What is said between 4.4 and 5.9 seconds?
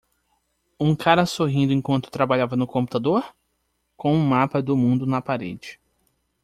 do mundo na parede.